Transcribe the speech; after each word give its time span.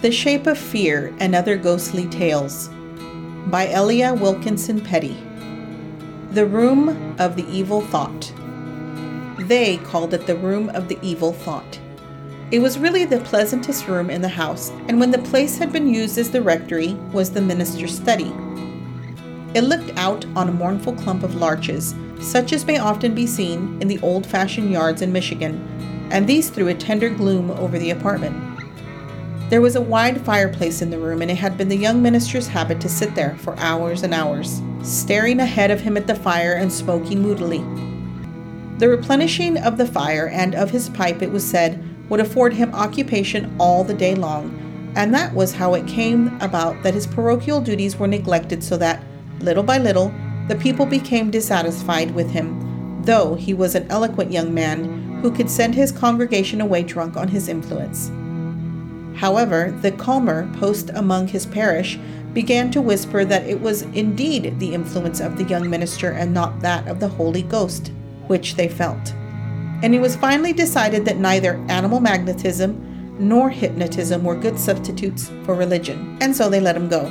The 0.00 0.12
Shape 0.12 0.46
of 0.46 0.56
Fear 0.56 1.12
and 1.18 1.34
Other 1.34 1.56
Ghostly 1.56 2.06
Tales 2.06 2.70
by 3.48 3.66
Elia 3.66 4.14
Wilkinson 4.14 4.80
Peattie. 4.80 5.16
The 6.30 6.46
Room 6.46 7.16
of 7.18 7.34
the 7.34 7.44
Evil 7.48 7.80
Thought. 7.80 8.32
They 9.48 9.78
called 9.78 10.14
it 10.14 10.24
the 10.24 10.36
Room 10.36 10.68
of 10.68 10.86
the 10.86 11.00
Evil 11.02 11.32
Thought. 11.32 11.80
It 12.52 12.60
was 12.60 12.78
really 12.78 13.06
the 13.06 13.18
pleasantest 13.18 13.88
room 13.88 14.08
in 14.08 14.22
the 14.22 14.28
house, 14.28 14.70
and 14.86 15.00
when 15.00 15.10
the 15.10 15.18
place 15.18 15.58
had 15.58 15.72
been 15.72 15.92
used 15.92 16.16
as 16.16 16.30
the 16.30 16.42
rectory, 16.42 16.94
was 17.12 17.32
the 17.32 17.42
minister's 17.42 17.96
study. 17.96 18.32
It 19.54 19.64
looked 19.64 19.98
out 19.98 20.24
on 20.36 20.48
a 20.48 20.52
mournful 20.52 20.92
clump 20.92 21.24
of 21.24 21.34
larches, 21.34 21.96
such 22.20 22.52
as 22.52 22.64
may 22.64 22.78
often 22.78 23.16
be 23.16 23.26
seen 23.26 23.76
in 23.82 23.88
the 23.88 23.98
old 24.02 24.24
fashioned 24.26 24.70
yards 24.70 25.02
in 25.02 25.12
Michigan, 25.12 26.08
and 26.12 26.24
these 26.24 26.50
threw 26.50 26.68
a 26.68 26.74
tender 26.74 27.10
gloom 27.10 27.50
over 27.50 27.80
the 27.80 27.90
apartment. 27.90 28.47
There 29.48 29.62
was 29.62 29.76
a 29.76 29.80
wide 29.80 30.20
fireplace 30.26 30.82
in 30.82 30.90
the 30.90 30.98
room, 30.98 31.22
and 31.22 31.30
it 31.30 31.38
had 31.38 31.56
been 31.56 31.70
the 31.70 31.76
young 31.76 32.02
minister's 32.02 32.46
habit 32.46 32.82
to 32.82 32.88
sit 32.88 33.14
there 33.14 33.34
for 33.38 33.58
hours 33.58 34.02
and 34.02 34.12
hours, 34.12 34.60
staring 34.82 35.40
ahead 35.40 35.70
of 35.70 35.80
him 35.80 35.96
at 35.96 36.06
the 36.06 36.14
fire 36.14 36.52
and 36.52 36.70
smoking 36.70 37.22
moodily. 37.22 37.64
The 38.78 38.90
replenishing 38.90 39.56
of 39.56 39.78
the 39.78 39.86
fire 39.86 40.28
and 40.28 40.54
of 40.54 40.70
his 40.70 40.90
pipe, 40.90 41.22
it 41.22 41.32
was 41.32 41.48
said, 41.48 41.82
would 42.10 42.20
afford 42.20 42.52
him 42.52 42.74
occupation 42.74 43.56
all 43.58 43.84
the 43.84 43.94
day 43.94 44.14
long, 44.14 44.92
and 44.94 45.14
that 45.14 45.32
was 45.32 45.54
how 45.54 45.72
it 45.72 45.86
came 45.86 46.38
about 46.42 46.82
that 46.82 46.92
his 46.92 47.06
parochial 47.06 47.62
duties 47.62 47.98
were 47.98 48.06
neglected 48.06 48.62
so 48.62 48.76
that, 48.76 49.02
little 49.40 49.62
by 49.62 49.78
little, 49.78 50.12
the 50.48 50.56
people 50.56 50.84
became 50.84 51.30
dissatisfied 51.30 52.10
with 52.10 52.30
him, 52.30 53.02
though 53.02 53.34
he 53.34 53.54
was 53.54 53.74
an 53.74 53.90
eloquent 53.90 54.30
young 54.30 54.52
man 54.52 55.20
who 55.22 55.32
could 55.32 55.48
send 55.48 55.74
his 55.74 55.90
congregation 55.90 56.60
away 56.60 56.82
drunk 56.82 57.16
on 57.16 57.28
his 57.28 57.48
influence. 57.48 58.10
However, 59.18 59.76
the 59.82 59.90
calmer 59.90 60.48
post 60.60 60.90
among 60.94 61.26
his 61.26 61.44
parish 61.44 61.98
began 62.34 62.70
to 62.70 62.80
whisper 62.80 63.24
that 63.24 63.48
it 63.48 63.60
was 63.60 63.82
indeed 63.82 64.60
the 64.60 64.72
influence 64.72 65.18
of 65.18 65.36
the 65.36 65.42
young 65.42 65.68
minister 65.68 66.12
and 66.12 66.32
not 66.32 66.60
that 66.60 66.86
of 66.86 67.00
the 67.00 67.08
Holy 67.08 67.42
Ghost, 67.42 67.90
which 68.28 68.54
they 68.54 68.68
felt. 68.68 69.12
And 69.82 69.92
it 69.92 69.98
was 69.98 70.14
finally 70.14 70.52
decided 70.52 71.04
that 71.04 71.18
neither 71.18 71.56
animal 71.68 71.98
magnetism 71.98 73.16
nor 73.18 73.50
hypnotism 73.50 74.22
were 74.22 74.36
good 74.36 74.56
substitutes 74.56 75.32
for 75.42 75.56
religion, 75.56 76.16
and 76.20 76.34
so 76.34 76.48
they 76.48 76.60
let 76.60 76.76
him 76.76 76.88
go. 76.88 77.06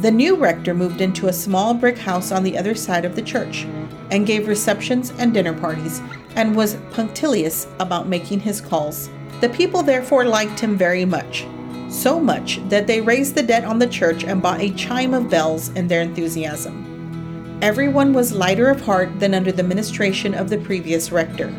The 0.00 0.10
new 0.10 0.34
rector 0.34 0.74
moved 0.74 1.00
into 1.00 1.28
a 1.28 1.32
small 1.32 1.74
brick 1.74 1.96
house 1.96 2.32
on 2.32 2.42
the 2.42 2.58
other 2.58 2.74
side 2.74 3.04
of 3.04 3.14
the 3.14 3.22
church 3.22 3.66
and 4.10 4.26
gave 4.26 4.48
receptions 4.48 5.12
and 5.18 5.32
dinner 5.32 5.54
parties 5.54 6.00
and 6.36 6.54
was 6.54 6.76
punctilious 6.92 7.66
about 7.80 8.08
making 8.08 8.40
his 8.40 8.60
calls. 8.60 9.10
The 9.40 9.48
people 9.48 9.82
therefore 9.82 10.24
liked 10.24 10.60
him 10.60 10.76
very 10.76 11.04
much, 11.04 11.46
so 11.90 12.20
much 12.20 12.60
that 12.68 12.86
they 12.86 13.00
raised 13.00 13.34
the 13.34 13.42
debt 13.42 13.64
on 13.64 13.78
the 13.78 13.86
church 13.86 14.24
and 14.24 14.40
bought 14.40 14.60
a 14.60 14.70
chime 14.70 15.14
of 15.14 15.28
bells 15.28 15.70
in 15.70 15.88
their 15.88 16.02
enthusiasm. 16.02 17.58
Everyone 17.62 18.12
was 18.12 18.32
lighter 18.32 18.68
of 18.68 18.82
heart 18.82 19.18
than 19.18 19.34
under 19.34 19.50
the 19.50 19.62
ministration 19.62 20.34
of 20.34 20.50
the 20.50 20.58
previous 20.58 21.10
rector. 21.10 21.52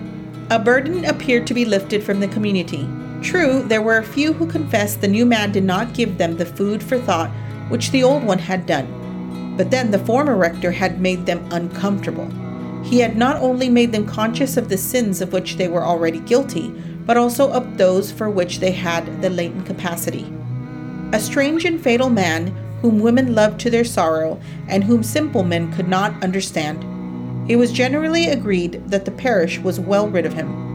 A 0.50 0.59
burden 0.59 1.05
appeared 1.05 1.45
to 1.48 1.53
be 1.53 1.66
lifted 1.66 2.03
from 2.03 2.20
the 2.20 2.28
community. 2.28 2.88
True, 3.22 3.64
there 3.64 3.81
were 3.81 3.98
a 3.98 4.03
few 4.03 4.31
who 4.31 4.48
confessed 4.48 5.02
the 5.02 5.08
new 5.08 5.25
man 5.25 5.52
did 5.52 5.64
not 5.64 5.94
give 5.94 6.17
them 6.17 6.38
the 6.38 6.45
food 6.45 6.81
for 6.81 7.00
thought 7.00 7.31
which 7.70 7.92
the 7.92 8.03
old 8.03 8.23
one 8.23 8.39
had 8.39 8.66
done. 8.66 9.55
But 9.58 9.72
then 9.72 9.92
the 9.92 10.00
former 10.00 10.36
rector 10.36 10.72
had 10.72 11.02
made 11.02 11.25
them 11.25 11.48
uncomfortable. 11.52 12.31
He 12.83 13.00
had 13.00 13.17
not 13.17 13.38
only 13.38 13.70
made 13.70 13.92
them 13.92 14.06
conscious 14.06 14.58
of 14.58 14.70
the 14.70 14.78
sins 14.78 15.22
of 15.22 15.33
which 15.33 15.58
they 15.58 15.67
were 15.67 15.83
already 15.83 16.20
guilty, 16.20 16.70
but 17.06 17.17
also 17.17 17.52
of 17.52 17.78
those 17.78 18.11
for 18.11 18.30
which 18.30 18.60
they 18.60 18.71
had 18.71 19.21
the 19.21 19.30
latent 19.30 19.65
capacity. 19.65 20.32
A 21.14 21.20
strange 21.20 21.66
and 21.66 21.82
fatal 21.82 22.10
man 22.10 22.48
whom 22.82 22.99
women 22.99 23.33
loved 23.33 23.60
to 23.61 23.70
their 23.70 23.86
sorrow 23.86 24.39
and 24.67 24.83
whom 24.83 25.04
simple 25.04 25.43
men 25.43 25.73
could 25.73 25.87
not 25.87 26.21
understand. 26.23 26.83
It 27.49 27.55
was 27.55 27.71
generally 27.71 28.27
agreed 28.27 28.83
that 28.87 29.05
the 29.05 29.11
parish 29.11 29.58
was 29.60 29.80
well 29.80 30.10
rid 30.10 30.26
of 30.26 30.33
him. 30.33 30.66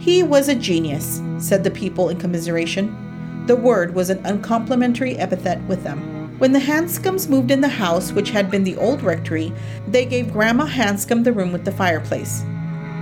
He 0.00 0.24
was 0.24 0.48
a 0.48 0.54
genius, 0.54 1.22
said 1.38 1.62
the 1.62 1.70
people 1.70 2.08
in 2.08 2.18
commiseration. 2.18 3.44
The 3.46 3.54
word 3.54 3.94
was 3.94 4.10
an 4.10 4.20
uncomplimentary 4.26 5.16
epithet 5.16 5.62
with 5.68 5.84
them. 5.84 6.11
When 6.42 6.50
the 6.50 6.58
Hanscoms 6.58 7.28
moved 7.28 7.52
in 7.52 7.60
the 7.60 7.68
house 7.68 8.10
which 8.10 8.30
had 8.30 8.50
been 8.50 8.64
the 8.64 8.76
old 8.76 9.04
rectory, 9.04 9.52
they 9.86 10.04
gave 10.04 10.32
Grandma 10.32 10.66
Hanscom 10.66 11.22
the 11.22 11.32
room 11.32 11.52
with 11.52 11.64
the 11.64 11.70
fireplace. 11.70 12.42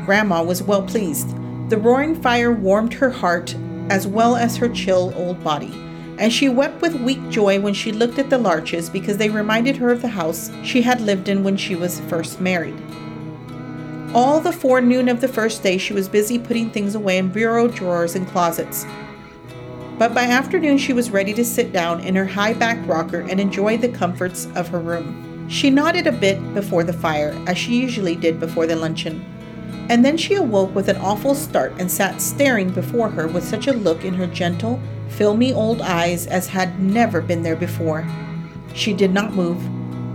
Grandma 0.05 0.43
was 0.43 0.63
well 0.63 0.83
pleased. 0.83 1.31
The 1.71 1.79
roaring 1.79 2.21
fire 2.21 2.53
warmed 2.53 2.93
her 2.93 3.09
heart 3.09 3.57
as 3.89 4.07
well 4.07 4.37
as 4.37 4.59
her 4.59 4.69
chill 4.69 5.15
old 5.17 5.43
body, 5.43 5.73
and 6.19 6.31
she 6.31 6.51
wept 6.51 6.83
with 6.83 7.01
weak 7.01 7.31
joy 7.31 7.59
when 7.59 7.73
she 7.73 7.93
looked 7.93 8.19
at 8.19 8.29
the 8.29 8.37
larches 8.37 8.91
because 8.91 9.17
they 9.17 9.31
reminded 9.31 9.79
her 9.79 9.91
of 9.91 10.03
the 10.03 10.09
house 10.09 10.51
she 10.63 10.83
had 10.83 11.01
lived 11.01 11.31
in 11.31 11.43
when 11.43 11.57
she 11.57 11.75
was 11.75 12.01
first 12.01 12.43
married. 12.43 12.77
All 14.13 14.41
the 14.41 14.53
forenoon 14.53 15.09
of 15.09 15.23
the 15.23 15.29
first 15.29 15.63
day 15.63 15.79
she 15.79 15.95
was 15.95 16.11
busy 16.11 16.39
putting 16.39 16.69
things 16.69 16.95
away 16.95 17.17
in 17.17 17.31
bureau 17.31 17.69
drawers 17.69 18.17
and 18.17 18.29
closets. 18.29 18.85
But 20.01 20.15
by 20.15 20.25
afternoon 20.25 20.79
she 20.79 20.93
was 20.93 21.13
ready 21.13 21.33
to 21.35 21.45
sit 21.45 21.73
down 21.73 22.01
in 22.01 22.17
her 22.17 22.27
high 22.27 22.55
backed 22.55 22.89
rocker 22.89 23.21
and 23.21 23.39
enjoy 23.39 23.79
the 23.79 23.89
comforts 23.89 24.49
of 24.57 24.67
her 24.71 24.81
room. 24.81 25.49
She 25.49 25.71
nodded 25.71 26.09
a 26.09 26.13
bit 26.27 26.55
before 26.55 26.83
the 26.83 26.93
fire, 26.93 27.41
as 27.47 27.57
she 27.57 27.81
usually 27.81 28.17
did 28.17 28.41
before 28.41 28.67
the 28.67 28.75
luncheon 28.75 29.25
and 29.91 30.05
then 30.05 30.17
she 30.17 30.35
awoke 30.37 30.73
with 30.73 30.87
an 30.87 30.97
awful 30.99 31.35
start 31.35 31.73
and 31.81 31.91
sat 31.91 32.23
staring 32.23 32.71
before 32.71 33.11
her 33.11 33.27
with 33.27 33.43
such 33.43 33.67
a 33.67 33.73
look 33.73 34.05
in 34.05 34.15
her 34.15 34.27
gentle, 34.29 34.81
filmy 35.09 35.53
old 35.53 35.83
eyes 35.83 36.29
as 36.29 36.47
had 36.47 36.81
never 36.81 37.21
been 37.21 37.43
there 37.43 37.57
before. 37.57 38.07
She 38.73 38.93
did 38.93 39.13
not 39.13 39.35
move, 39.35 39.61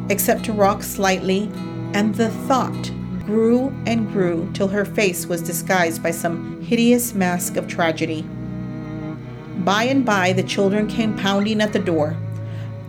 except 0.10 0.46
to 0.46 0.54
rock 0.54 0.82
slightly, 0.82 1.52
and 1.94 2.16
the 2.16 2.30
thought 2.48 2.90
grew 3.26 3.68
and 3.86 4.10
grew 4.14 4.50
till 4.54 4.70
her 4.70 4.86
face 4.86 5.26
was 5.26 5.42
disguised 5.42 6.02
by 6.02 6.12
some 6.12 6.62
hideous 6.62 7.14
mask 7.14 7.58
of 7.58 7.68
tragedy. 7.68 8.26
By 9.64 9.84
and 9.84 10.06
by, 10.06 10.34
the 10.34 10.44
children 10.44 10.88
came 10.88 11.18
pounding 11.18 11.62
at 11.62 11.74
the 11.74 11.80
door. 11.80 12.16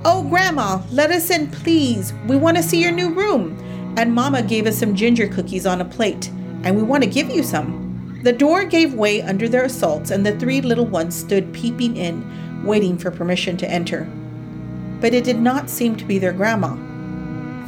Oh, 0.04 0.22
Grandma, 0.28 0.82
let 0.90 1.10
us 1.10 1.30
in, 1.30 1.50
please. 1.50 2.12
We 2.26 2.36
want 2.36 2.56
to 2.56 2.62
see 2.62 2.82
your 2.82 2.92
new 2.92 3.10
room. 3.10 3.62
And 3.96 4.14
Mama 4.14 4.42
gave 4.42 4.66
us 4.66 4.78
some 4.78 4.94
ginger 4.94 5.28
cookies 5.28 5.66
on 5.66 5.80
a 5.80 5.84
plate 5.84 6.30
and 6.66 6.76
we 6.76 6.82
want 6.82 7.04
to 7.04 7.08
give 7.08 7.30
you 7.30 7.44
some. 7.44 8.20
The 8.24 8.32
door 8.32 8.64
gave 8.64 8.92
way 8.92 9.22
under 9.22 9.48
their 9.48 9.66
assaults, 9.66 10.10
and 10.10 10.26
the 10.26 10.36
three 10.36 10.60
little 10.60 10.84
ones 10.84 11.14
stood 11.14 11.52
peeping 11.52 11.96
in, 11.96 12.66
waiting 12.66 12.98
for 12.98 13.12
permission 13.12 13.56
to 13.58 13.70
enter. 13.70 14.10
But 15.00 15.14
it 15.14 15.22
did 15.22 15.38
not 15.38 15.70
seem 15.70 15.94
to 15.94 16.04
be 16.04 16.18
their 16.18 16.32
grandma. 16.32 16.76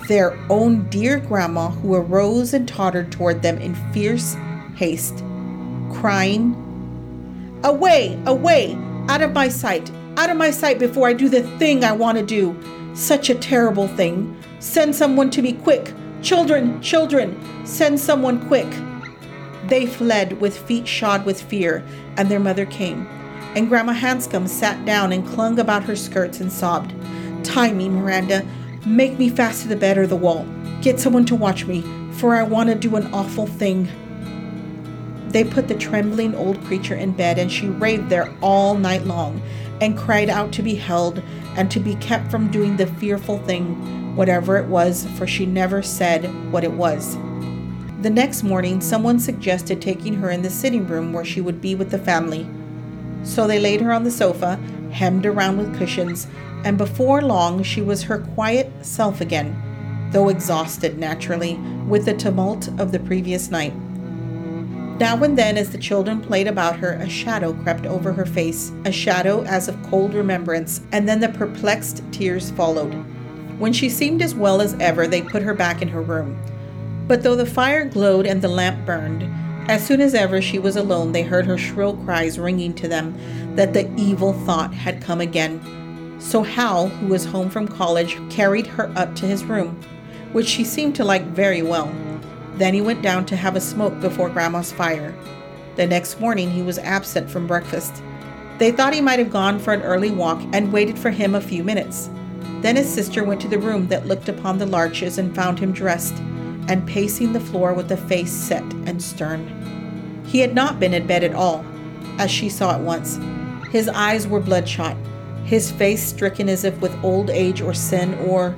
Their 0.09 0.37
own 0.51 0.91
dear 0.91 1.21
grandma, 1.21 1.69
who 1.71 1.95
arose 1.95 2.55
and 2.55 2.67
tottered 2.67 3.13
toward 3.13 3.41
them 3.41 3.59
in 3.59 3.77
fierce 3.93 4.37
haste, 4.75 5.23
crying, 5.93 6.65
Away, 7.63 8.21
away, 8.27 8.77
out 9.09 9.23
of 9.23 9.33
my 9.33 9.49
sight, 9.49 9.91
out 10.19 10.31
of 10.31 10.37
my 10.37 10.51
sight 10.51 10.79
before 10.79 11.09
I 11.09 11.15
do 11.15 11.29
the 11.29 11.43
thing 11.59 11.83
I 11.83 11.93
want 11.93 12.19
to 12.19 12.25
do. 12.25 12.57
Such 12.95 13.31
a 13.31 13.35
terrible 13.35 13.89
thing. 13.89 14.37
Send 14.61 14.95
someone 14.95 15.31
to 15.31 15.43
me 15.43 15.55
quick. 15.55 15.95
Children, 16.21 16.81
children, 16.83 17.67
send 17.67 17.99
someone 17.99 18.47
quick. 18.49 18.69
They 19.69 19.87
fled 19.87 20.41
with 20.41 20.59
feet 20.59 20.87
shod 20.87 21.25
with 21.25 21.41
fear, 21.41 21.85
and 22.17 22.31
their 22.31 22.41
mother 22.41 22.67
came. 22.67 23.07
And 23.55 23.69
Grandma 23.69 23.95
Hanscom 23.95 24.49
sat 24.49 24.85
down 24.85 25.13
and 25.13 25.27
clung 25.27 25.59
about 25.59 25.85
her 25.85 25.97
skirts 25.97 26.41
and 26.41 26.53
sobbed. 26.53 26.93
Tie 27.45 27.73
me, 27.73 27.89
Miranda. 27.89 28.47
Make 28.85 29.19
me 29.19 29.31
fast 29.31 29.63
to 29.63 29.69
the 29.69 29.77
bed 29.77 29.97
or 29.97 30.07
the 30.07 30.17
wall. 30.17 30.47
Get 30.83 31.01
someone 31.01 31.25
to 31.27 31.35
watch 31.35 31.67
me, 31.67 31.83
for 32.13 32.35
I 32.35 32.43
want 32.43 32.69
to 32.69 32.75
do 32.75 32.97
an 32.97 33.13
awful 33.15 33.47
thing. 33.47 33.89
They 35.31 35.45
put 35.45 35.69
the 35.69 35.75
trembling 35.75 36.35
old 36.35 36.63
creature 36.65 36.95
in 36.95 37.13
bed, 37.13 37.39
and 37.39 37.53
she 37.53 37.69
raved 37.69 38.09
there 38.09 38.33
all 38.41 38.75
night 38.75 39.05
long, 39.05 39.43
and 39.81 39.97
cried 39.97 40.31
out 40.31 40.53
to 40.53 40.63
be 40.63 40.75
held 40.75 41.23
and 41.57 41.71
to 41.71 41.81
be 41.81 41.97
kept 41.97 42.31
from 42.31 42.51
doing 42.51 42.77
the 42.77 42.87
fearful 42.87 43.39
thing, 43.39 44.17
whatever 44.17 44.57
it 44.57 44.67
was, 44.67 45.07
for 45.17 45.27
she 45.27 45.45
never 45.45 45.83
said 45.83 46.25
what 46.53 46.65
it 46.65 46.73
was. 46.73 47.17
The 48.01 48.11
next 48.11 48.43
morning, 48.43 48.81
someone 48.81 49.19
suggested 49.19 49.83
taking 49.83 50.15
her 50.15 50.31
in 50.31 50.43
the 50.43 50.51
sitting 50.51 50.87
room 50.87 51.13
where 51.13 51.25
she 51.25 51.41
would 51.41 51.61
be 51.61 51.75
with 51.75 51.91
the 51.91 51.99
family. 51.99 52.49
So 53.25 53.47
they 53.47 53.59
laid 53.59 53.81
her 53.81 53.93
on 53.93 54.05
the 54.05 54.11
sofa, 54.11 54.59
hemmed 54.93 55.27
around 55.27 55.59
with 55.59 55.77
cushions, 55.77 56.29
and 56.65 56.79
before 56.79 57.23
long 57.23 57.63
she 57.63 57.83
was 57.83 58.05
her 58.05 58.19
quiet 58.19 58.71
self 58.83 59.21
again, 59.21 60.11
though 60.13 60.29
exhausted 60.29 60.99
naturally 60.99 61.57
with 61.87 62.05
the 62.05 62.15
tumult 62.15 62.69
of 62.81 62.93
the 62.93 63.01
previous 63.01 63.51
night. 63.51 63.75
Now 64.99 65.23
and 65.23 65.39
then, 65.39 65.57
as 65.57 65.71
the 65.71 65.79
children 65.79 66.21
played 66.21 66.49
about 66.49 66.77
her, 66.81 66.95
a 66.95 67.09
shadow 67.09 67.53
crept 67.53 67.87
over 67.87 68.13
her 68.13 68.27
face, 68.27 68.73
a 68.85 68.91
shadow 68.91 69.45
as 69.45 69.69
of 69.69 69.81
cold 69.85 70.13
remembrance, 70.13 70.81
and 70.91 71.09
then 71.09 71.21
the 71.21 71.29
perplexed 71.29 72.03
tears 72.11 72.51
followed. 72.51 72.93
When 73.61 73.73
she 73.73 73.89
seemed 73.89 74.23
as 74.23 74.35
well 74.35 74.61
as 74.61 74.75
ever, 74.81 75.07
they 75.07 75.23
put 75.23 75.43
her 75.43 75.55
back 75.55 75.83
in 75.83 75.89
her 75.89 76.03
room. 76.03 76.37
But 77.07 77.23
though 77.23 77.37
the 77.37 77.47
fire 77.47 77.85
glowed 77.85 78.27
and 78.27 78.43
the 78.43 78.49
lamp 78.49 78.85
burned, 78.85 79.23
As 79.71 79.87
soon 79.87 80.01
as 80.01 80.15
ever 80.15 80.43
she 80.43 80.59
was 80.59 80.75
alone, 80.75 81.13
they 81.13 81.23
heard 81.23 81.47
her 81.47 81.59
shrill 81.59 81.97
cries 81.99 82.39
ringing 82.39 82.75
to 82.75 82.89
them 82.89 83.15
that 83.55 83.75
the 83.75 83.89
evil 83.97 84.33
thought 84.33 84.75
had 84.75 85.01
come 85.01 85.21
again. 85.21 85.61
So 86.19 86.43
Hal, 86.43 86.89
who 86.89 87.07
was 87.07 87.25
home 87.25 87.51
from 87.51 87.69
college, 87.69 88.19
carried 88.31 88.67
her 88.67 88.91
up 88.97 89.15
to 89.17 89.27
his 89.27 89.45
room, 89.45 89.81
which 90.33 90.49
she 90.49 90.65
seemed 90.65 90.97
to 90.97 91.05
like 91.05 91.25
very 91.27 91.63
well. 91.63 91.89
Then 92.59 92.75
he 92.75 92.81
went 92.81 93.03
down 93.03 93.25
to 93.27 93.37
have 93.37 93.57
a 93.57 93.61
smoke 93.61 93.99
before 94.01 94.29
Grandma's 94.29 94.73
fire. 94.73 95.15
The 95.77 95.87
next 95.87 96.21
morning 96.21 96.51
he 96.51 96.63
was 96.63 96.79
absent 96.79 97.31
from 97.31 97.47
breakfast. 97.47 98.03
They 98.59 98.73
thought 98.73 98.93
he 98.93 99.01
might 99.01 99.21
have 99.21 99.31
gone 99.31 99.61
for 99.61 99.73
an 99.73 99.83
early 99.83 100.11
walk 100.11 100.43
and 100.53 100.73
waited 100.73 100.99
for 100.99 101.11
him 101.11 101.37
a 101.37 101.41
few 101.41 101.63
minutes. 101.63 102.11
Then 102.61 102.75
his 102.75 102.93
sister 102.93 103.23
went 103.23 103.41
to 103.43 103.49
the 103.49 103.61
room 103.61 103.87
that 103.89 104.09
looked 104.09 104.29
upon 104.29 104.59
the 104.59 104.67
larches 104.67 105.19
and 105.19 105.35
found 105.35 105.61
him 105.61 105.71
dressed 105.71 106.17
and 106.67 106.87
pacing 106.87 107.33
the 107.33 107.41
floor 107.41 107.73
with 107.73 107.93
a 107.93 107.97
face 107.97 108.33
set 108.33 108.65
and 108.87 109.01
stern. 109.01 110.23
He 110.27 110.41
had 110.41 110.55
not 110.55 110.81
been 110.81 110.93
in 110.93 111.07
bed 111.07 111.23
at 111.23 111.35
all, 111.35 111.65
as 112.19 112.31
she 112.31 112.49
saw 112.49 112.75
at 112.75 112.81
once. 112.81 113.21
His 113.71 113.89
eyes 113.89 114.27
were 114.27 114.41
bloodshot, 114.41 114.97
his 115.45 115.71
face 115.71 116.03
stricken 116.03 116.49
as 116.49 116.65
if 116.65 116.79
with 116.81 117.05
old 117.05 117.31
age 117.31 117.61
or 117.61 117.73
sin 117.73 118.15
or. 118.15 118.57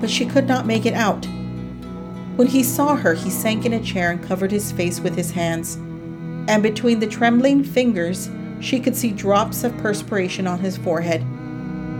But 0.00 0.10
she 0.10 0.26
could 0.26 0.48
not 0.48 0.66
make 0.66 0.84
it 0.84 0.94
out. 0.94 1.26
When 2.38 2.46
he 2.46 2.62
saw 2.62 2.94
her, 2.94 3.14
he 3.14 3.30
sank 3.30 3.66
in 3.66 3.72
a 3.72 3.82
chair 3.82 4.12
and 4.12 4.22
covered 4.22 4.52
his 4.52 4.70
face 4.70 5.00
with 5.00 5.16
his 5.16 5.32
hands. 5.32 5.74
And 6.46 6.62
between 6.62 7.00
the 7.00 7.08
trembling 7.08 7.64
fingers, 7.64 8.30
she 8.60 8.78
could 8.78 8.94
see 8.94 9.10
drops 9.10 9.64
of 9.64 9.76
perspiration 9.78 10.46
on 10.46 10.60
his 10.60 10.76
forehead. 10.76 11.22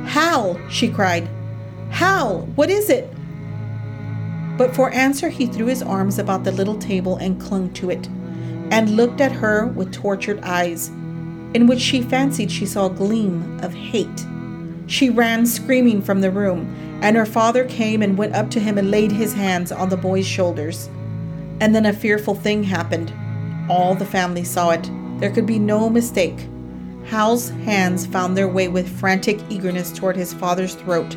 Hal, 0.06 0.56
she 0.70 0.90
cried. 0.92 1.28
Hal, 1.90 2.42
what 2.54 2.70
is 2.70 2.88
it? 2.88 3.12
But 4.56 4.76
for 4.76 4.92
answer, 4.92 5.28
he 5.28 5.46
threw 5.46 5.66
his 5.66 5.82
arms 5.82 6.20
about 6.20 6.44
the 6.44 6.52
little 6.52 6.78
table 6.78 7.16
and 7.16 7.40
clung 7.40 7.72
to 7.72 7.90
it, 7.90 8.06
and 8.70 8.90
looked 8.94 9.20
at 9.20 9.32
her 9.32 9.66
with 9.66 9.92
tortured 9.92 10.38
eyes, 10.44 10.86
in 11.52 11.66
which 11.66 11.80
she 11.80 12.00
fancied 12.00 12.52
she 12.52 12.64
saw 12.64 12.86
a 12.86 12.90
gleam 12.90 13.58
of 13.60 13.74
hate. 13.74 14.24
She 14.88 15.10
ran 15.10 15.44
screaming 15.44 16.00
from 16.00 16.22
the 16.22 16.30
room, 16.30 16.74
and 17.02 17.14
her 17.14 17.26
father 17.26 17.66
came 17.66 18.02
and 18.02 18.16
went 18.16 18.34
up 18.34 18.50
to 18.52 18.60
him 18.60 18.78
and 18.78 18.90
laid 18.90 19.12
his 19.12 19.34
hands 19.34 19.70
on 19.70 19.90
the 19.90 19.98
boy's 19.98 20.26
shoulders. 20.26 20.88
And 21.60 21.74
then 21.74 21.84
a 21.84 21.92
fearful 21.92 22.34
thing 22.34 22.64
happened. 22.64 23.12
All 23.68 23.94
the 23.94 24.06
family 24.06 24.44
saw 24.44 24.70
it. 24.70 24.90
There 25.18 25.30
could 25.30 25.44
be 25.44 25.58
no 25.58 25.90
mistake. 25.90 26.48
Hal's 27.04 27.50
hands 27.50 28.06
found 28.06 28.34
their 28.34 28.48
way 28.48 28.68
with 28.68 28.88
frantic 28.98 29.38
eagerness 29.50 29.92
toward 29.92 30.16
his 30.16 30.32
father's 30.32 30.74
throat, 30.74 31.16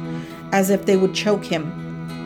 as 0.51 0.69
if 0.69 0.85
they 0.85 0.97
would 0.97 1.15
choke 1.15 1.45
him. 1.45 1.71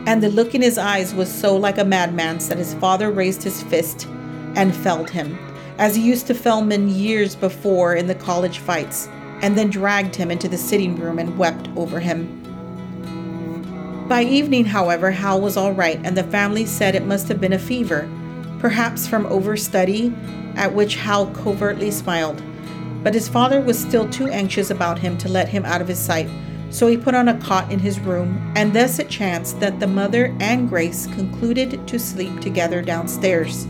And 0.08 0.24
the 0.24 0.30
look 0.30 0.56
in 0.56 0.64
his 0.64 0.80
eyes 0.80 1.14
was 1.14 1.32
so 1.32 1.56
like 1.56 1.78
a 1.78 1.86
madman's 1.86 2.50
that 2.50 2.58
his 2.58 2.74
father 2.76 3.12
raised 3.12 3.44
his 3.44 3.62
fist 3.64 4.08
and 4.56 4.76
felled 4.76 5.12
him, 5.12 5.38
as 5.78 5.96
he 5.96 6.02
used 6.02 6.26
to 6.28 6.34
fell 6.34 6.62
men 6.62 6.90
years 6.90 7.36
before 7.36 7.94
in 7.96 8.08
the 8.08 8.16
college 8.16 8.58
fights, 8.60 9.10
and 9.42 9.58
then 9.58 9.70
dragged 9.70 10.16
him 10.16 10.32
into 10.32 10.48
the 10.48 10.58
sitting 10.58 10.96
room 10.96 11.20
and 11.20 11.38
wept 11.38 11.68
over 11.76 12.00
him. 12.00 12.42
By 14.08 14.24
evening, 14.24 14.66
however, 14.66 15.12
Hal 15.12 15.42
was 15.42 15.58
all 15.58 15.74
right, 15.74 16.00
and 16.04 16.16
the 16.16 16.24
family 16.24 16.66
said 16.66 16.94
it 16.94 17.06
must 17.06 17.28
have 17.28 17.42
been 17.42 17.54
a 17.54 17.60
fever, 17.60 18.08
perhaps 18.60 19.08
from 19.08 19.26
overstudy, 19.26 20.16
at 20.56 20.74
which 20.74 20.96
Hal 20.96 21.28
covertly 21.28 21.90
smiled. 21.92 22.42
But 23.04 23.14
his 23.14 23.28
father 23.28 23.62
was 23.62 23.80
still 23.80 24.08
too 24.10 24.28
anxious 24.28 24.70
about 24.70 25.00
him 25.00 25.18
to 25.20 25.30
let 25.30 25.50
him 25.50 25.66
out 25.66 25.82
of 25.82 25.88
his 25.88 26.00
sight, 26.00 26.30
so 26.70 26.88
he 26.88 26.98
put 26.98 27.16
on 27.16 27.28
a 27.28 27.40
cot 27.40 27.72
in 27.72 27.80
his 27.80 28.00
room, 28.00 28.54
and 28.56 28.74
thus 28.74 29.00
it 29.00 29.10
chanced 29.10 29.60
that 29.60 29.80
the 29.80 29.88
mother 29.88 30.36
and 30.40 30.70
Grace 30.70 31.08
concluded 31.08 31.88
to 31.88 32.00
sleep 32.00 32.40
together 32.42 32.82
downstairs. 32.82 33.68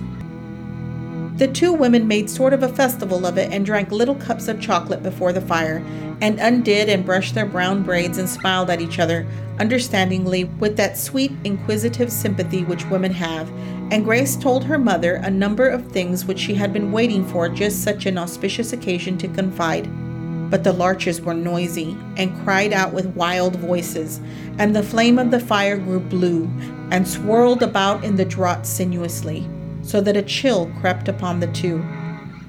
The 1.37 1.47
two 1.49 1.73
women 1.73 2.07
made 2.07 2.29
sort 2.29 2.53
of 2.53 2.63
a 2.63 2.69
festival 2.69 3.25
of 3.25 3.37
it 3.37 3.51
and 3.51 3.65
drank 3.65 3.91
little 3.91 4.15
cups 4.15 4.47
of 4.47 4.61
chocolate 4.61 5.03
before 5.03 5.33
the 5.33 5.41
fire, 5.41 5.83
and 6.21 6.39
undid 6.39 6.87
and 6.87 7.05
brushed 7.05 7.35
their 7.35 7.45
brown 7.45 7.83
braids 7.83 8.17
and 8.17 8.29
smiled 8.29 8.69
at 8.69 8.79
each 8.79 8.99
other 8.99 9.27
understandingly 9.59 10.45
with 10.45 10.77
that 10.77 10.97
sweet, 10.97 11.31
inquisitive 11.43 12.11
sympathy 12.11 12.63
which 12.63 12.85
women 12.85 13.11
have, 13.11 13.49
and 13.91 14.03
Grace 14.03 14.35
told 14.35 14.63
her 14.63 14.77
mother 14.77 15.15
a 15.15 15.29
number 15.29 15.67
of 15.67 15.91
things 15.91 16.25
which 16.25 16.39
she 16.39 16.53
had 16.53 16.73
been 16.73 16.91
waiting 16.91 17.25
for 17.25 17.49
just 17.49 17.83
such 17.83 18.05
an 18.05 18.17
auspicious 18.17 18.73
occasion 18.73 19.17
to 19.17 19.27
confide. 19.27 19.89
But 20.49 20.63
the 20.63 20.73
larches 20.73 21.21
were 21.21 21.33
noisy 21.33 21.97
and 22.17 22.37
cried 22.43 22.71
out 22.71 22.93
with 22.93 23.07
wild 23.07 23.55
voices, 23.57 24.19
and 24.57 24.75
the 24.75 24.83
flame 24.83 25.19
of 25.19 25.31
the 25.31 25.39
fire 25.39 25.77
grew 25.77 25.99
blue 25.99 26.49
and 26.91 27.07
swirled 27.07 27.63
about 27.63 28.03
in 28.03 28.15
the 28.15 28.25
draught 28.25 28.65
sinuously, 28.65 29.47
so 29.85 30.01
that 30.01 30.17
a 30.17 30.21
chill 30.23 30.71
crept 30.81 31.07
upon 31.07 31.39
the 31.39 31.47
two. 31.47 31.85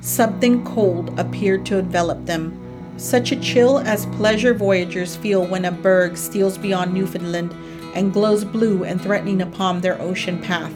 Something 0.00 0.65
cold 0.65 1.19
appeared 1.19 1.67
to 1.67 1.79
envelop 1.79 2.25
them, 2.25 2.59
such 2.97 3.31
a 3.31 3.41
chill 3.41 3.79
as 3.79 4.06
pleasure 4.06 4.55
voyagers 4.55 5.17
feel 5.17 5.47
when 5.47 5.67
a 5.67 5.71
berg 5.71 6.17
steals 6.17 6.56
beyond 6.56 6.94
Newfoundland 6.94 7.55
and 7.94 8.12
glows 8.12 8.44
blue 8.44 8.85
and 8.85 9.00
threatening 9.00 9.43
upon 9.43 9.81
their 9.81 10.00
ocean 10.00 10.41
path. 10.41 10.73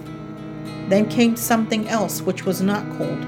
Then 0.89 1.09
came 1.09 1.37
something 1.37 1.89
else 1.89 2.21
which 2.21 2.45
was 2.45 2.61
not 2.61 2.89
cold, 2.99 3.27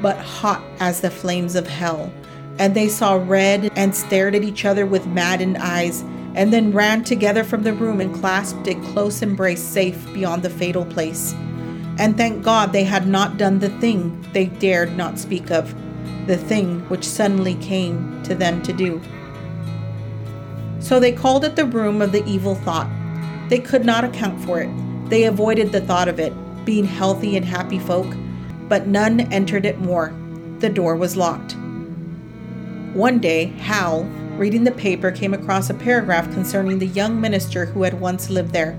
but 0.00 0.16
hot 0.16 0.62
as 0.78 1.00
the 1.00 1.10
flames 1.10 1.54
of 1.54 1.66
hell. 1.66 2.10
And 2.58 2.74
they 2.74 2.88
saw 2.88 3.14
red 3.14 3.70
and 3.76 3.94
stared 3.94 4.34
at 4.34 4.44
each 4.44 4.64
other 4.64 4.86
with 4.86 5.06
maddened 5.06 5.58
eyes, 5.58 6.02
and 6.34 6.52
then 6.52 6.72
ran 6.72 7.02
together 7.02 7.42
from 7.42 7.62
the 7.62 7.72
room 7.72 8.00
and 8.00 8.14
clasped 8.14 8.68
in 8.68 8.82
close 8.92 9.20
embrace 9.20 9.62
safe 9.62 10.02
beyond 10.14 10.42
the 10.42 10.50
fatal 10.50 10.84
place. 10.84 11.34
And 12.00 12.16
thank 12.16 12.42
God 12.42 12.72
they 12.72 12.84
had 12.84 13.06
not 13.06 13.36
done 13.36 13.58
the 13.58 13.68
thing 13.78 14.26
they 14.32 14.46
dared 14.46 14.96
not 14.96 15.18
speak 15.18 15.50
of, 15.50 15.74
the 16.26 16.38
thing 16.38 16.80
which 16.88 17.04
suddenly 17.04 17.56
came 17.56 18.22
to 18.22 18.34
them 18.34 18.62
to 18.62 18.72
do. 18.72 19.02
So 20.78 20.98
they 20.98 21.12
called 21.12 21.44
it 21.44 21.56
the 21.56 21.66
room 21.66 22.00
of 22.00 22.12
the 22.12 22.24
evil 22.24 22.54
thought. 22.54 22.88
They 23.50 23.58
could 23.58 23.84
not 23.84 24.04
account 24.04 24.40
for 24.40 24.62
it. 24.62 24.70
They 25.10 25.24
avoided 25.24 25.72
the 25.72 25.82
thought 25.82 26.08
of 26.08 26.18
it, 26.18 26.32
being 26.64 26.86
healthy 26.86 27.36
and 27.36 27.44
happy 27.44 27.78
folk, 27.78 28.06
but 28.66 28.86
none 28.86 29.20
entered 29.30 29.66
it 29.66 29.78
more. 29.78 30.14
The 30.60 30.70
door 30.70 30.96
was 30.96 31.18
locked. 31.18 31.54
One 32.94 33.18
day, 33.18 33.46
Hal, 33.58 34.04
reading 34.38 34.64
the 34.64 34.72
paper, 34.72 35.10
came 35.10 35.34
across 35.34 35.68
a 35.68 35.74
paragraph 35.74 36.32
concerning 36.32 36.78
the 36.78 36.86
young 36.86 37.20
minister 37.20 37.66
who 37.66 37.82
had 37.82 38.00
once 38.00 38.30
lived 38.30 38.52
there, 38.54 38.78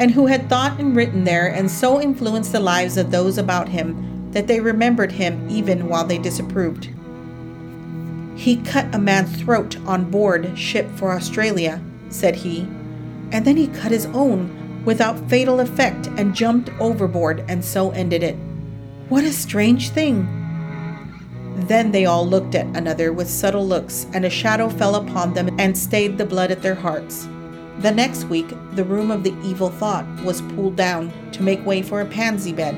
and 0.00 0.10
who 0.10 0.26
had 0.26 0.48
thought 0.48 0.80
and 0.80 0.96
written 0.96 1.24
there 1.24 1.46
and 1.46 1.70
so 1.70 2.00
influenced 2.00 2.52
the 2.52 2.58
lives 2.58 2.96
of 2.96 3.10
those 3.10 3.36
about 3.36 3.68
him 3.68 4.30
that 4.32 4.46
they 4.46 4.58
remembered 4.58 5.12
him 5.12 5.46
even 5.50 5.88
while 5.88 6.04
they 6.04 6.16
disapproved. 6.16 6.88
He 8.34 8.56
cut 8.56 8.92
a 8.94 8.98
man's 8.98 9.36
throat 9.36 9.76
on 9.86 10.10
board 10.10 10.58
ship 10.58 10.90
for 10.96 11.12
Australia, 11.12 11.82
said 12.08 12.34
he, 12.34 12.62
and 13.30 13.44
then 13.44 13.58
he 13.58 13.66
cut 13.66 13.92
his 13.92 14.06
own 14.06 14.82
without 14.86 15.28
fatal 15.28 15.60
effect 15.60 16.06
and 16.16 16.34
jumped 16.34 16.70
overboard, 16.80 17.44
and 17.48 17.62
so 17.62 17.90
ended 17.90 18.22
it. 18.22 18.36
What 19.10 19.24
a 19.24 19.32
strange 19.32 19.90
thing! 19.90 20.26
Then 21.68 21.92
they 21.92 22.06
all 22.06 22.26
looked 22.26 22.54
at 22.54 22.74
another 22.74 23.12
with 23.12 23.28
subtle 23.28 23.66
looks, 23.66 24.06
and 24.14 24.24
a 24.24 24.30
shadow 24.30 24.70
fell 24.70 24.94
upon 24.94 25.34
them 25.34 25.54
and 25.60 25.76
stayed 25.76 26.16
the 26.16 26.24
blood 26.24 26.50
at 26.50 26.62
their 26.62 26.74
hearts. 26.74 27.28
The 27.80 27.90
next 27.90 28.24
week, 28.24 28.54
the 28.72 28.84
room 28.84 29.10
of 29.10 29.24
the 29.24 29.34
evil 29.42 29.70
thought 29.70 30.04
was 30.22 30.42
pulled 30.42 30.76
down 30.76 31.10
to 31.32 31.42
make 31.42 31.64
way 31.64 31.80
for 31.80 32.02
a 32.02 32.04
pansy 32.04 32.52
bed, 32.52 32.74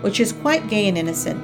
which 0.00 0.20
is 0.20 0.32
quite 0.32 0.68
gay 0.68 0.88
and 0.88 0.96
innocent, 0.96 1.38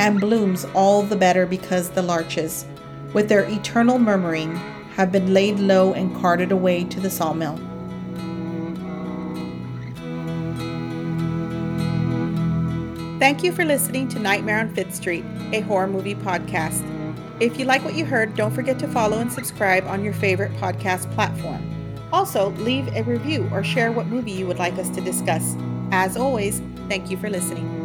and 0.00 0.20
blooms 0.20 0.66
all 0.74 1.04
the 1.04 1.14
better 1.14 1.46
because 1.46 1.90
the 1.90 2.02
larches, 2.02 2.66
with 3.12 3.28
their 3.28 3.44
eternal 3.44 4.00
murmuring, 4.00 4.56
have 4.96 5.12
been 5.12 5.32
laid 5.32 5.60
low 5.60 5.92
and 5.92 6.16
carted 6.16 6.50
away 6.50 6.82
to 6.82 6.98
the 6.98 7.08
sawmill. 7.08 7.56
Thank 13.20 13.44
you 13.44 13.52
for 13.52 13.64
listening 13.64 14.08
to 14.08 14.18
Nightmare 14.18 14.58
on 14.58 14.74
Fifth 14.74 14.96
Street, 14.96 15.24
a 15.52 15.60
horror 15.60 15.86
movie 15.86 16.16
podcast. 16.16 16.82
If 17.38 17.56
you 17.56 17.66
like 17.66 17.84
what 17.84 17.94
you 17.94 18.04
heard, 18.04 18.34
don't 18.34 18.52
forget 18.52 18.80
to 18.80 18.88
follow 18.88 19.20
and 19.20 19.32
subscribe 19.32 19.86
on 19.86 20.02
your 20.02 20.12
favorite 20.12 20.50
podcast 20.54 21.08
platform. 21.14 21.77
Also, 22.12 22.50
leave 22.50 22.88
a 22.94 23.02
review 23.02 23.48
or 23.52 23.62
share 23.62 23.92
what 23.92 24.06
movie 24.06 24.32
you 24.32 24.46
would 24.46 24.58
like 24.58 24.74
us 24.74 24.88
to 24.90 25.00
discuss. 25.00 25.56
As 25.90 26.16
always, 26.16 26.60
thank 26.88 27.10
you 27.10 27.16
for 27.16 27.28
listening. 27.28 27.77